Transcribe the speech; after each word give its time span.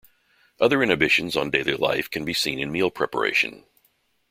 Other 0.59 0.81
inhibitions 0.81 1.37
on 1.37 1.51
daily 1.51 1.75
life 1.75 2.09
can 2.09 2.25
be 2.25 2.33
seen 2.33 2.57
in 2.57 2.71
meal 2.71 2.89
preparation. 2.89 3.65